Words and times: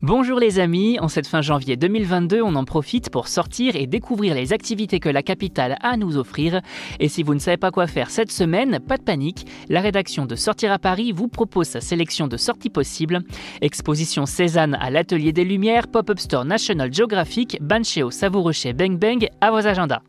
Bonjour 0.00 0.38
les 0.38 0.60
amis, 0.60 0.96
en 1.00 1.08
cette 1.08 1.26
fin 1.26 1.42
janvier 1.42 1.76
2022, 1.76 2.40
on 2.40 2.54
en 2.54 2.64
profite 2.64 3.10
pour 3.10 3.26
sortir 3.26 3.74
et 3.74 3.88
découvrir 3.88 4.36
les 4.36 4.52
activités 4.52 5.00
que 5.00 5.08
la 5.08 5.24
capitale 5.24 5.76
a 5.80 5.88
à 5.88 5.96
nous 5.96 6.16
offrir. 6.16 6.60
Et 7.00 7.08
si 7.08 7.24
vous 7.24 7.34
ne 7.34 7.40
savez 7.40 7.56
pas 7.56 7.72
quoi 7.72 7.88
faire 7.88 8.08
cette 8.08 8.30
semaine, 8.30 8.78
pas 8.78 8.96
de 8.96 9.02
panique, 9.02 9.44
la 9.68 9.80
rédaction 9.80 10.24
de 10.24 10.36
Sortir 10.36 10.70
à 10.70 10.78
Paris 10.78 11.10
vous 11.10 11.26
propose 11.26 11.66
sa 11.66 11.80
sélection 11.80 12.28
de 12.28 12.36
sorties 12.36 12.70
possibles. 12.70 13.22
Exposition 13.60 14.24
Cézanne 14.24 14.76
à 14.80 14.90
l'Atelier 14.90 15.32
des 15.32 15.44
Lumières, 15.44 15.88
Pop-up 15.88 16.20
Store 16.20 16.44
National 16.44 16.94
Geographic, 16.94 17.58
Bancheo 17.60 18.12
Savourochet 18.12 18.74
Bang 18.74 18.96
Bang 18.96 19.28
à 19.40 19.50
vos 19.50 19.66
agendas. 19.66 20.02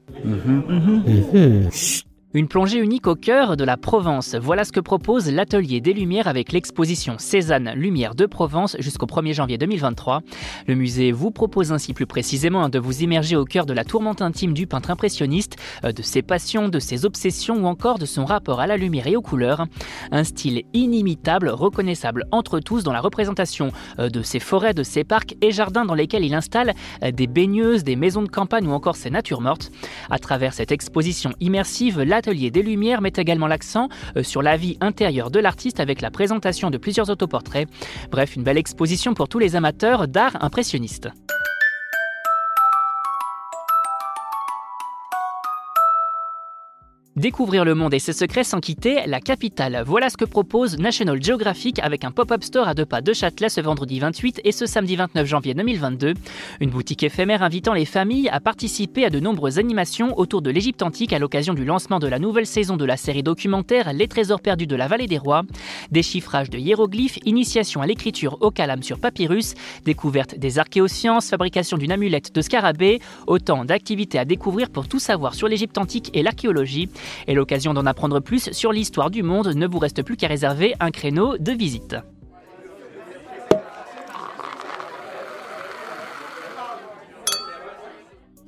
Une 2.36 2.48
plongée 2.48 2.77
unique 2.77 3.07
au 3.07 3.16
cœur 3.16 3.57
de 3.57 3.64
la 3.64 3.75
Provence. 3.75 4.36
Voilà 4.36 4.64
ce 4.64 4.71
que 4.71 4.79
propose 4.79 5.32
l'Atelier 5.32 5.82
des 5.82 5.93
Lumières 5.93 6.28
avec 6.28 6.52
l'exposition 6.52 7.16
Cézanne 7.18 7.71
Lumière 7.73 8.14
de 8.14 8.28
Provence 8.28 8.78
jusqu'au 8.78 9.07
1er 9.07 9.34
janvier 9.34 9.57
2023. 9.57 10.21
Le 10.68 10.75
musée 10.75 11.11
vous 11.11 11.32
propose 11.32 11.71
ainsi 11.71 11.96
plus 11.96 12.06
précisément 12.06 12.70
de 12.70 12.78
vous 12.78 13.01
immerger 13.01 13.36
au 13.36 13.46
cœur 13.46 13.65
de 13.65 13.73
la 13.73 13.84
tourmente 13.84 14.21
intime 14.21 14.54
du 14.54 14.68
peintre 14.68 14.92
impressionniste, 14.92 15.56
euh, 15.84 15.92
de 15.92 16.04
ses 16.04 16.21
passions, 16.21 16.70
de 16.70 16.78
ses 16.78 17.04
obsessions 17.04 17.64
ou 17.64 17.65
encore 17.65 17.97
de 17.97 18.06
son 18.06 18.25
rapport 18.25 18.59
à 18.59 18.68
la 18.68 18.78
lumière 18.78 19.07
et 19.07 19.15
aux 19.15 19.23
couleurs. 19.23 19.65
Un 20.11 20.23
style 20.23 20.61
inimitable, 20.73 21.50
reconnaissable 21.50 22.25
entre 22.32 22.59
tous 22.59 22.84
dans 22.84 22.93
la 22.93 23.01
représentation 23.01 23.71
euh, 23.98 24.09
de 24.09 24.21
ses 24.21 24.39
forêts, 24.39 24.75
de 24.75 24.84
ses 24.84 25.04
parcs 25.04 25.36
et 25.42 25.50
jardins 25.50 25.84
dans 25.84 25.96
lesquels 25.96 26.23
il 26.23 26.36
installe 26.36 26.75
euh, 27.04 27.09
des 27.09 27.25
baigneuses, 27.25 27.84
des 27.84 27.96
maisons 27.96 28.21
de 28.21 28.29
campagne 28.29 28.68
ou 28.68 28.71
encore 28.71 28.98
ses 28.98 29.09
natures 29.09 29.42
mortes. 29.42 29.71
À 30.11 30.20
travers 30.20 30.54
cette 30.54 30.71
exposition 30.71 31.32
immersive, 31.39 32.02
l'Atelier 32.19 32.52
des 32.52 32.64
Lumières 32.64 33.00
met 33.00 33.14
également 33.16 33.47
l'accent 33.47 33.88
euh, 34.17 34.23
sur 34.23 34.41
la 34.41 34.58
vie 34.58 34.78
intérieure 34.81 35.31
de 35.31 35.39
l'artiste 35.39 35.80
avec 35.80 36.02
la 36.02 36.11
présentation 36.11 36.69
de 36.69 36.78
plusieurs 36.78 37.09
autoportraits. 37.09 37.69
Bref, 38.11 38.36
une 38.36 38.44
belle 38.44 38.58
exposition 38.58 39.14
pour 39.14 39.30
tous 39.30 39.39
les 39.39 39.55
amateurs 39.55 40.05
d'art 40.09 40.44
impressionniste. 40.44 41.08
Découvrir 47.20 47.66
le 47.66 47.75
monde 47.75 47.94
et 47.94 48.00
ses 48.00 48.14
secrets 48.14 48.45
sans 48.45 48.62
quitter 48.62 49.02
la 49.06 49.20
capitale. 49.20 49.84
Voilà 49.86 50.09
ce 50.09 50.16
que 50.16 50.23
propose 50.23 50.80
National 50.80 51.22
Geographic 51.22 51.78
avec 51.80 52.06
un 52.06 52.11
pop-up 52.11 52.42
store 52.45 52.70
à 52.70 52.73
deux 52.73 52.86
pas 52.86 53.02
de 53.02 53.11
Châtelet 53.11 53.50
ce 53.50 53.59
vendredi 53.59 54.00
28 54.00 54.39
et 54.45 54.53
ce 54.53 54.66
samedi 54.66 54.95
29 54.95 55.28
janvier 55.28 55.53
2022. 55.53 56.14
Une 56.61 56.70
boutique 56.70 57.03
éphémère 57.03 57.44
invitant 57.44 57.73
les 57.73 57.84
familles 57.84 58.30
à 58.30 58.39
participer 58.39 59.03
à 59.03 59.09
de 59.09 59.20
nombreuses 59.20 59.59
animations 59.59 60.17
autour 60.17 60.42
de 60.42 60.50
l'Égypte 60.50 60.81
antique 60.81 61.11
à 61.11 61.20
l'occasion 61.20 61.53
du 61.53 61.66
lancement 61.66 62.00
de 62.00 62.08
la 62.08 62.20
nouvelle 62.20 62.45
saison 62.45 62.78
de 62.78 62.86
la 62.86 62.95
série 62.95 63.22
documentaire 63.22 63.92
Les 63.92 64.08
Trésors 64.08 64.39
perdus 64.39 64.67
de 64.67 64.78
la 64.78 64.88
vallée 64.88 65.08
des 65.08 65.17
rois. 65.17 65.44
Déchiffrage 65.92 66.50
de 66.50 66.58
hiéroglyphes, 66.58 67.20
initiation 67.26 67.81
à 67.81 67.86
l'écriture 67.86 68.38
au 68.39 68.50
calame 68.50 68.81
sur 68.81 68.98
papyrus, 68.98 69.56
découverte 69.83 70.39
des 70.39 70.58
archéosciences, 70.58 71.31
fabrication 71.31 71.78
d'une 71.78 71.92
amulette 71.92 72.33
de 72.33 72.42
scarabée, 72.42 73.02
autant 73.28 73.66
d'activités 73.66 74.20
à 74.20 74.23
découvrir 74.23 74.70
pour 74.70 74.88
tout 74.88 75.00
savoir 75.00 75.36
sur 75.36 75.50
l'Égypte 75.50 75.78
antique 75.78 76.11
et 76.14 76.23
l'archéologie. 76.23 76.88
Et 77.28 77.34
l'occasion 77.34 77.74
d'en 77.74 77.86
apprendre 77.86 78.20
plus 78.20 78.52
sur 78.52 78.72
l'histoire 78.72 79.10
du 79.10 79.24
monde 79.24 79.54
ne 79.56 79.68
vous 79.68 79.80
reste 79.80 80.04
plus 80.04 80.18
qu'à 80.18 80.28
réserver 80.28 80.76
un 80.80 80.92
créneau 80.92 81.38
de 81.38 81.52
visite. 81.52 81.96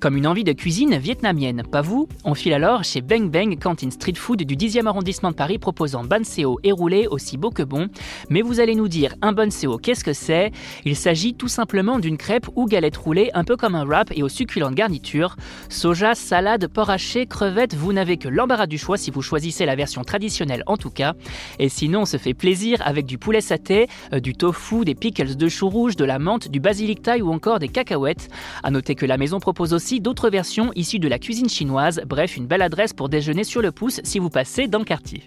Comme 0.02 0.18
une 0.18 0.26
envie 0.26 0.44
de 0.44 0.52
cuisine 0.52 0.98
vietnamienne, 0.98 1.62
pas 1.62 1.84
vous? 1.84 2.08
On 2.24 2.34
file 2.34 2.54
alors 2.54 2.84
chez 2.84 3.02
Bang 3.02 3.30
Bang, 3.30 3.60
cantine 3.60 3.92
street 3.92 4.16
food 4.16 4.42
du 4.42 4.56
10e 4.56 4.88
arrondissement 4.88 5.30
de 5.30 5.36
Paris 5.36 5.60
proposant 5.60 6.04
ban 6.04 6.24
seo 6.24 6.60
et 6.64 6.72
roulé 6.72 7.06
aussi 7.06 7.38
beau 7.38 7.52
que 7.52 7.62
bon. 7.62 7.88
Mais 8.28 8.42
vous 8.42 8.60
allez 8.60 8.74
nous 8.74 8.88
dire, 8.88 9.14
un 9.22 9.32
bon 9.32 9.52
seo, 9.52 9.78
qu'est-ce 9.78 10.04
que 10.04 10.14
c'est? 10.14 10.52
Il 10.86 10.96
s'agit 10.96 11.36
tout 11.36 11.48
simplement 11.48 12.00
d'une 12.00 12.18
crêpe 12.18 12.48
ou 12.56 12.66
galette 12.66 12.98
roulée, 12.98 13.30
un 13.36 13.44
peu 13.44 13.56
comme 13.56 13.76
un 13.76 13.86
wrap 13.86 14.12
et 14.16 14.24
aux 14.24 14.28
succulentes 14.28 14.74
garnitures. 14.74 15.36
Soja, 15.70 16.16
salade, 16.16 16.66
porc 16.66 16.90
haché, 16.90 17.28
crevettes, 17.28 17.76
vous 17.76 17.94
n'avez 17.94 18.18
que 18.18 18.28
l'embarras 18.28 18.66
du 18.66 18.80
choix 18.80 18.98
si 18.98 19.12
vous 19.12 19.22
choisissez 19.22 19.68
la 19.68 19.76
version 19.76 20.04
traditionnelle 20.04 20.64
en 20.66 20.78
tout 20.78 20.90
cas. 20.90 21.14
Et 21.60 21.70
sinon, 21.70 22.02
on 22.02 22.06
se 22.06 22.18
fait 22.18 22.34
plaisir 22.34 22.82
avec 22.84 23.06
du 23.06 23.20
poulet 23.20 23.42
saté, 23.42 23.86
euh, 24.14 24.20
du 24.20 24.34
tofu, 24.34 24.84
des 24.84 24.96
pickles 24.96 25.36
de 25.36 25.48
chou 25.48 25.70
rouge, 25.70 25.96
de 25.96 26.06
la 26.06 26.18
menthe, 26.18 26.50
du 26.50 26.60
basilic 26.60 27.04
thaï 27.04 27.22
ou 27.22 27.32
encore 27.32 27.60
des 27.60 27.70
cacahuètes. 27.70 28.30
À 28.64 28.72
noter 28.72 28.96
que 28.96 29.06
la 29.06 29.20
maison 29.20 29.40
propose 29.40 29.74
d'autres 30.00 30.30
versions 30.30 30.72
issues 30.76 31.00
de 31.00 31.08
la 31.08 31.20
cuisine 31.20 31.50
chinoise, 31.50 32.02
bref 32.06 32.38
une 32.38 32.48
belle 32.48 32.62
adresse 32.62 32.94
pour 32.94 33.10
déjeuner 33.10 33.44
sur 33.44 33.62
le 33.62 33.72
pouce 33.72 34.00
si 34.04 34.20
vous 34.20 34.30
passez 34.30 34.68
dans 34.68 34.80
le 34.80 34.86
quartier. 34.86 35.24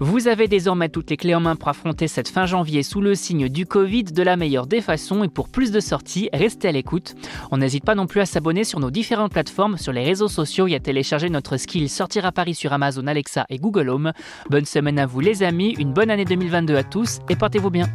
Vous 0.00 0.28
avez 0.28 0.48
désormais 0.48 0.88
toutes 0.88 1.10
les 1.10 1.16
clés 1.16 1.34
en 1.34 1.40
main 1.40 1.56
pour 1.56 1.68
affronter 1.68 2.08
cette 2.08 2.28
fin 2.28 2.46
janvier 2.46 2.82
sous 2.82 3.00
le 3.00 3.14
signe 3.14 3.48
du 3.48 3.66
Covid 3.66 4.04
de 4.04 4.22
la 4.22 4.36
meilleure 4.36 4.66
des 4.66 4.80
façons 4.80 5.24
et 5.24 5.28
pour 5.28 5.48
plus 5.48 5.70
de 5.70 5.80
sorties, 5.80 6.28
restez 6.32 6.68
à 6.68 6.72
l'écoute. 6.72 7.14
On 7.50 7.58
n'hésite 7.58 7.84
pas 7.84 7.94
non 7.94 8.06
plus 8.06 8.20
à 8.20 8.26
s'abonner 8.26 8.64
sur 8.64 8.80
nos 8.80 8.90
différentes 8.90 9.32
plateformes, 9.32 9.78
sur 9.78 9.92
les 9.92 10.04
réseaux 10.04 10.28
sociaux 10.28 10.66
et 10.66 10.74
à 10.74 10.80
télécharger 10.80 11.30
notre 11.30 11.56
skill 11.56 11.88
Sortir 11.88 12.26
à 12.26 12.32
Paris 12.32 12.54
sur 12.54 12.72
Amazon 12.72 13.06
Alexa 13.06 13.46
et 13.50 13.58
Google 13.58 13.88
Home. 13.88 14.12
Bonne 14.50 14.66
semaine 14.66 14.98
à 14.98 15.06
vous 15.06 15.20
les 15.20 15.42
amis, 15.42 15.74
une 15.78 15.92
bonne 15.92 16.10
année 16.10 16.24
2022 16.24 16.76
à 16.76 16.82
tous 16.82 17.20
et 17.28 17.36
portez-vous 17.36 17.70
bien. 17.70 17.88